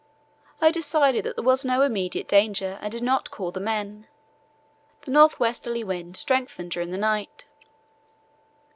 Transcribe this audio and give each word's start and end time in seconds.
I 0.59 0.71
decided 0.71 1.25
that 1.25 1.35
there 1.35 1.45
was 1.45 1.63
no 1.63 1.83
immediate 1.83 2.27
danger 2.27 2.79
and 2.81 2.91
did 2.91 3.03
not 3.03 3.29
call 3.29 3.51
the 3.51 3.59
men. 3.59 4.07
The 5.03 5.11
north 5.11 5.39
westerly 5.39 5.83
wind 5.83 6.17
strengthened 6.17 6.71
during 6.71 6.89
the 6.89 6.97
night. 6.97 7.45